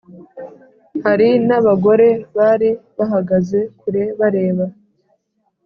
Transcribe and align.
Hari 1.05 1.29
n 1.47 1.49
abagore 1.59 2.07
bari 2.37 2.69
bahagaze 2.97 3.59
kure 3.79 4.03
bareba 4.19 4.65